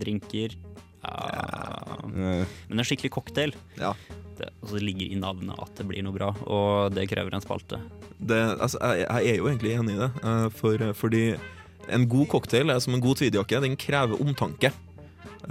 [0.00, 0.56] drinker
[1.02, 2.00] ja.
[2.10, 3.94] Men en skikkelig cocktail ja
[4.40, 7.44] det, altså det ligger i navnet at det blir noe bra, og det krever en
[7.44, 7.80] spalte.
[8.18, 11.24] Det, altså, jeg, jeg, er jo egentlig enig i det, eh, for, fordi
[11.90, 13.62] en god cocktail er som en god tweedjakke.
[13.64, 14.70] Den krever omtanke.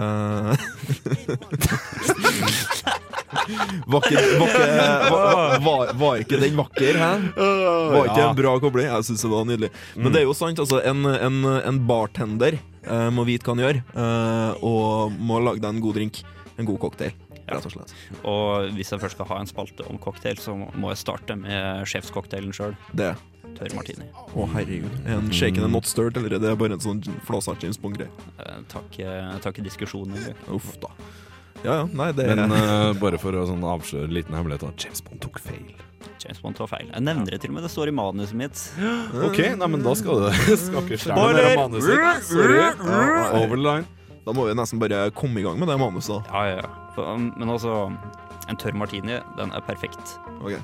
[3.90, 4.50] var, ikke, var,
[5.10, 7.12] var, var, var ikke den vakker, hæ?
[7.36, 8.88] Var ikke en bra kobling?
[8.90, 9.70] Jeg syns det var nydelig.
[9.98, 10.78] Men det er jo sant, altså.
[10.86, 15.70] En, en, en bartender eh, må vite hva han gjør, uh, og må lage deg
[15.74, 16.22] en god drink.
[16.60, 17.14] En god cocktail,
[17.48, 17.92] rett og slett.
[18.28, 21.86] Og hvis jeg først skal ha en spalte om cocktail, så må jeg starte med
[21.88, 22.74] sjefscocktailen sjøl.
[22.92, 23.14] Det.
[23.56, 24.04] Tørr martini.
[24.36, 24.92] Å, herregud.
[25.06, 28.12] Er en shaken and not stirred, eller det er bare en sånn flåsa James Bond-greie?
[28.44, 30.34] Eh, Takk, eh, takk i diskusjonen.
[30.52, 30.92] Uff, da.
[31.64, 32.54] Ja ja, nei, det er Men
[33.00, 34.76] bare for å sånn avsløre en liten hemmelighet, da.
[34.84, 35.72] James Bond tok feil.
[36.24, 36.90] James Bond tar feil.
[36.92, 38.60] Jeg nevner det til og med, det står i manuset mitt.
[39.28, 40.28] OK, nei, men da skal du
[40.66, 42.28] skal ikke stjele mer av manuset.
[42.28, 42.60] Sorry.
[43.40, 43.88] Over the line.
[44.26, 46.28] Da må vi nesten bare komme i gang med det manuset.
[46.28, 46.68] Ja, Ja, ja.
[46.94, 47.86] For, um, Men altså,
[48.50, 50.16] en tørr martini, den er perfekt.
[50.42, 50.56] Ok.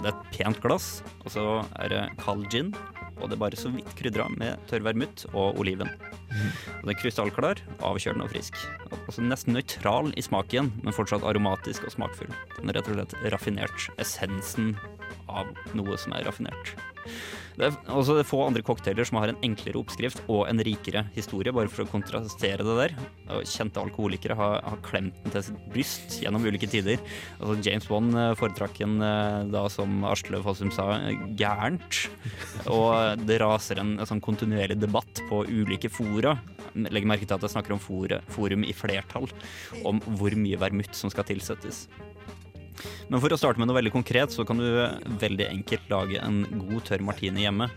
[0.00, 1.44] Det er et pent glass, og så
[1.82, 2.72] er det kald gin.
[3.20, 5.90] Og det er bare så vidt krydra med tørr vermut og oliven.
[6.34, 8.56] Og Den er krystallklar, avkjølende og frisk.
[9.04, 12.32] Altså Nesten nøytral i smaken, men fortsatt aromatisk og smakfull.
[12.58, 13.86] Den er rett og slett raffinert.
[14.02, 14.72] Essensen
[15.42, 16.74] av noe som er raffinert.
[17.54, 21.52] Det er også få andre cocktailer som har en enklere oppskrift og en rikere historie,
[21.54, 22.94] bare for å kontrastere det der.
[23.46, 26.98] Kjente alkoholikere har, har klemt den til sitt bryst gjennom ulike tider.
[27.38, 30.88] Altså James Bond eh, foretrakk en eh, da, som Asle Fossum sa,
[31.38, 32.00] gærent.
[32.74, 36.34] Og det raser en, en sånn kontinuerlig debatt på ulike fora.
[36.74, 37.84] Legg merke til at jeg snakker om
[38.34, 39.30] forum i flertall,
[39.86, 41.84] om hvor mye vermut som skal tilsettes.
[43.08, 44.66] Men for å starte med noe veldig konkret, så kan du
[45.20, 47.70] veldig enkelt lage en god tørr martini hjemme.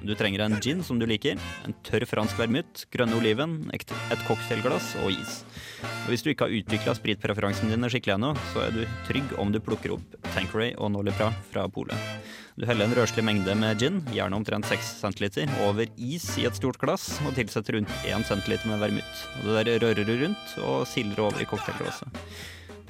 [0.00, 1.36] Du trenger en gin som du liker,
[1.66, 5.42] en tørr fransk vermut, grønne oliven, et cocktailglass og is.
[5.82, 9.52] Og hvis du ikke har utvikla spritpreferansene dine skikkelig ennå, så er du trygg om
[9.52, 12.08] du plukker opp Tanqueray og nolipra fra polet.
[12.56, 15.28] Du heller en røslig mengde med gin, gjerne omtrent 6 cl,
[15.66, 19.26] over is i et stort glass, og tilsetter rundt 1 cl med vermut.
[19.42, 22.24] Og det der rører du rundt og sildrer over i cocktailglasset.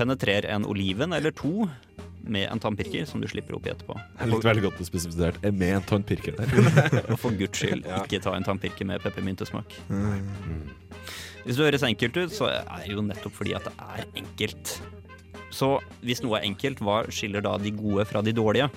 [0.01, 1.69] Penetrer en oliven eller to
[2.25, 3.97] med en tannpirker som du slipper opp i etterpå.
[4.17, 5.41] Jeg likte veldig godt det spesifisert.
[5.45, 6.55] Er med en tannpirker der.
[7.13, 9.77] Og for guds skyld, ikke ta en tannpirker med peppermyntesmak.
[11.45, 14.73] Hvis det høres enkelt ut, så er det jo nettopp fordi at det er enkelt.
[15.53, 18.71] Så hvis noe er enkelt, hva skiller da de gode fra de dårlige?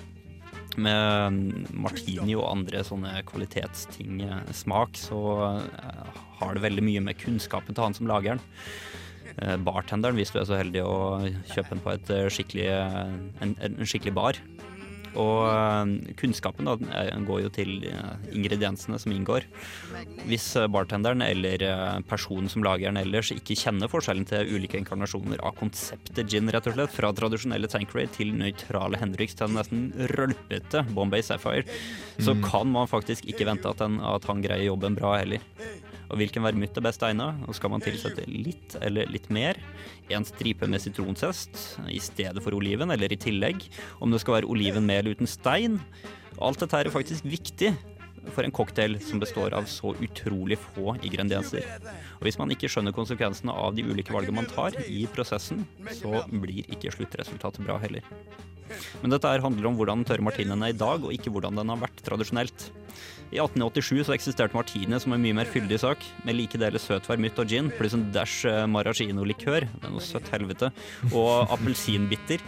[0.76, 5.20] Med martini og andre sånne kvalitetsting, eh, smak, så
[5.54, 8.44] eh, har det veldig mye med kunnskapen til han som lager den.
[9.42, 10.96] Eh, Bartenderen, hvis du er så heldig å
[11.50, 14.38] kjøpe den på et eh, skikkelig, eh, en, en skikkelig bar.
[15.14, 16.72] Og kunnskapen da,
[17.22, 17.84] går jo til
[18.34, 19.44] ingrediensene som inngår.
[20.26, 21.62] Hvis bartenderen eller
[22.10, 26.66] personen som lager den ellers ikke kjenner forskjellen til ulike inkarnasjoner av konseptet gin, rett
[26.66, 31.62] og slett, fra tradisjonelle Tanqueray til nøytrale Henriks til nesten rølpete Bombay Sapphire,
[32.18, 35.46] så kan man faktisk ikke vente at, den, at han greier jobben bra heller.
[36.14, 37.40] Og hvilken vermut er best egnet?
[37.50, 39.58] Og skal man tilsette litt eller litt mer?
[40.14, 43.66] En stripe med sitronsest i stedet for oliven, eller i tillegg?
[43.98, 45.80] Om det skal være oliven med eller uten stein?
[46.38, 47.72] Alt dette er faktisk viktig
[48.30, 51.66] for en cocktail som består av så utrolig få ingredienser.
[52.20, 55.66] Og hvis man ikke skjønner konsekvensene av de ulike valgene man tar i prosessen,
[55.98, 58.06] så blir ikke sluttresultatet bra heller.
[59.02, 61.82] Men dette handler om hvordan tørre martinien er i dag, og ikke hvordan den har
[61.82, 62.70] vært tradisjonelt.
[63.34, 67.08] I 1887 så eksisterte martini som en mye mer fyldig sak, med like deler søt
[67.10, 70.70] vermut og gin, pluss en dash eh, maraschino-likør, det er noe søtt helvete,
[71.10, 72.44] og appelsinbitter.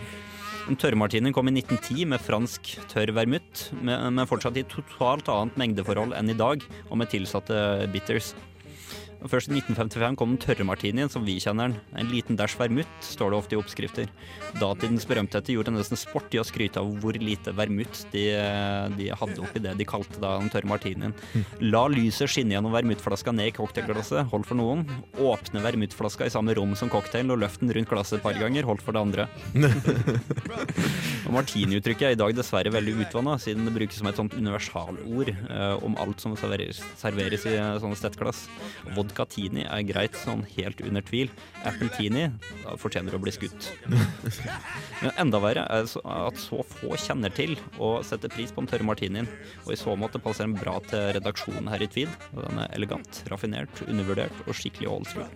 [0.71, 0.99] En tørre
[1.35, 6.31] kom i 1910 med fransk tørr vermut, men men fortsatt i totalt annet mengdeforhold enn
[6.31, 8.35] i dag, og med tilsatte bitters.
[9.27, 11.81] Først i 1955 kom den tørre martinien, som vi kjenner den.
[11.99, 14.11] En liten dash vermut, står det ofte i oppskrifter.
[14.61, 18.25] Datidens berømtheter gjorde nesten sport i å skryte av hvor lite vermut de,
[18.97, 21.15] de hadde oppi det de kalte da den tørre martinien.
[21.65, 24.87] La lyset skinne gjennom vermutflaska ned i cocktailglasset, holdt for noen.
[25.23, 28.69] Åpne vermutflaska i samme rom som cocktailen og løft den rundt glasset et par ganger,
[28.69, 29.29] holdt for det andre.
[31.37, 35.85] Martini-uttrykket er i dag dessverre veldig utvanna, siden det brukes som et sånt universalord eh,
[35.85, 38.47] om alt som serveres, serveres i eh, sånne stettglass.
[39.17, 41.31] Vodkatini er greit sånn helt under tvil.
[41.65, 42.27] Appletini
[42.81, 43.71] fortjener å bli skutt.
[45.01, 48.89] Men enda verre er at så få kjenner til og setter pris på den tørre
[48.89, 49.31] martinien.
[49.65, 52.13] Og i så måte passer den bra til redaksjonen her i Tweed.
[52.35, 55.33] Og den er elegant, raffinert, undervurdert og skikkelig old school.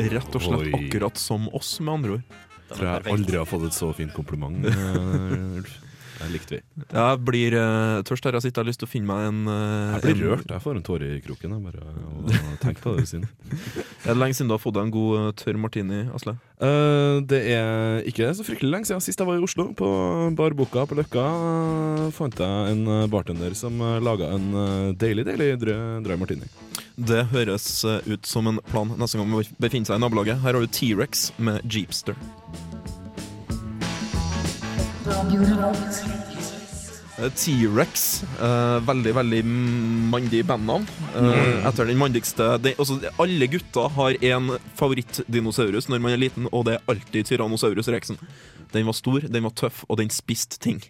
[0.00, 2.42] Rett og slett akkurat som oss, med andre ord.
[2.74, 4.64] Tror jeg aldri har fått et så fint kompliment.
[6.24, 6.60] eh, Det likte vi.
[6.84, 8.38] Jeg blir uh, tørst her.
[8.38, 10.48] Jeg sitter og har lyst til å finne meg en uh, Jeg blir rørt.
[10.50, 11.54] Jeg får en tåre i kroken.
[11.54, 12.32] Jeg bare og
[12.64, 13.28] tenk på det siden.
[14.04, 16.36] Er det lenge siden du har fått deg en god eh, tørr martini, Asle?
[16.62, 19.70] Uh, det er ikke så fryktelig lenge siden sist jeg var i Oslo.
[19.76, 19.88] På
[20.36, 25.26] Bar Boka på Løkka eh, fant jeg en eh, bartender som laga en eh, deilig,
[25.28, 26.48] deilig dry martini.
[26.94, 30.40] Det høres eh, ut som en plan neste gang man befinner seg i nabolaget.
[30.44, 32.18] Her har du T-rex med Jeepster.
[37.18, 38.24] Eh, T-rex.
[38.40, 39.42] Uh, veldig, veldig
[40.10, 40.86] mandig bandnavn.
[41.14, 46.48] Eh, etter den mandigste det, også, Alle gutter har én favorittdinosaurus når man er liten,
[46.50, 48.18] og det er alltid Tyrannosaurus rexen.
[48.72, 50.82] Den var stor, den var tøff, og den spiste ting.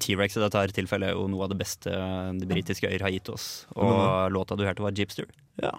[0.00, 1.92] T-rex i dette tilfellet er jo noe av det beste
[2.40, 3.66] de britiske øyer har gitt oss.
[3.76, 5.28] Og låta du hørte, var Jeepster.
[5.62, 5.76] Ja,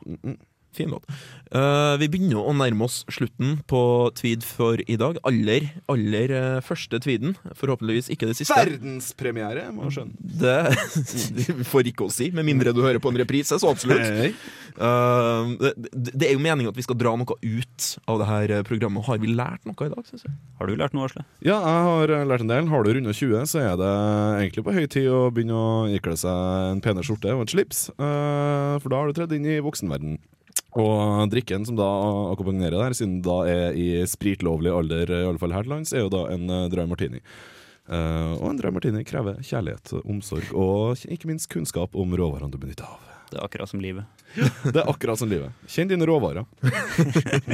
[0.78, 1.08] fin låt.
[1.56, 3.80] Uh, vi begynner å nærme oss slutten på
[4.18, 5.20] Tweed for i dag.
[5.28, 7.38] Aller, aller uh, første Tweeden.
[7.56, 8.58] Forhåpentligvis ikke det siste.
[8.58, 10.20] Verdenspremiere, må du skjønne.
[10.20, 10.60] Det
[11.72, 14.36] får ikke å si, med mindre du hører på en reprise, så absolutt.
[14.76, 18.54] Eh, det, det er jo meningen at vi skal dra noe ut av det her
[18.68, 19.06] programmet.
[19.08, 20.34] Har vi lært noe i dag, syns jeg?
[20.60, 21.24] Har du lært noe, Asle?
[21.46, 22.68] Ja, jeg har lært en del.
[22.74, 23.92] Har du runda 20, så er det
[24.44, 27.86] egentlig på høy tid å begynne å ikle seg en penere skjorte og et slips.
[27.96, 30.18] eh, For da har du tredd inn i voksenverden.
[30.76, 31.88] Og drikken som da
[32.34, 36.04] akkompagnerer der, siden da er i spritlovlig alder, i alle fall her til lands, er
[36.04, 37.24] jo da en uh, dry martini.
[37.86, 42.60] Uh, og en dry martini krever kjærlighet, omsorg og ikke minst kunnskap om råvarene du
[42.60, 43.12] benytter av.
[43.32, 44.06] Det er akkurat som livet.
[44.74, 45.54] Det er akkurat som livet.
[45.72, 46.46] Kjenn dine råvarer.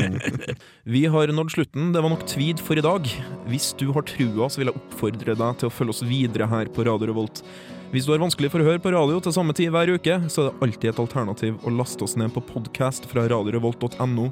[0.95, 1.91] Vi har nådd slutten.
[1.93, 3.07] Det var nok Tweed for i dag.
[3.47, 6.71] Hvis du har trua, så vil jeg oppfordre deg til å følge oss videre her
[6.73, 7.43] på Radio Revolt.
[7.91, 10.45] Hvis du har vanskelig for å høre på radio til samme tid hver uke, så
[10.45, 14.30] er det alltid et alternativ å laste oss ned på podkast fra radiorevolt.no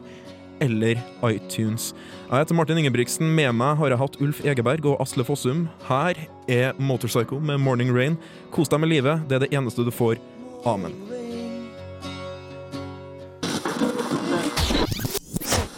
[0.63, 1.89] eller iTunes.
[2.29, 3.27] Jeg heter Martin Ingebrigtsen.
[3.35, 5.65] Med meg har jeg hatt Ulf Egeberg og Asle Fossum.
[5.89, 6.15] Her
[6.47, 8.15] er Motorcycle med Morning Rain.
[8.55, 9.27] Kos deg med livet.
[9.27, 10.23] Det er det eneste du får.
[10.63, 10.95] Amen.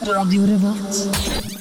[0.05, 1.60] Radio Revolt.